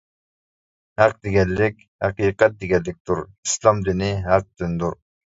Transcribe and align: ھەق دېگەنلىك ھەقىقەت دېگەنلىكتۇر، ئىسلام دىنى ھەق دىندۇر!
ھەق 1.01 1.11
دېگەنلىك 1.25 1.83
ھەقىقەت 2.05 2.55
دېگەنلىكتۇر، 2.63 3.21
ئىسلام 3.25 3.83
دىنى 3.89 4.09
ھەق 4.29 4.49
دىندۇر! 4.63 4.97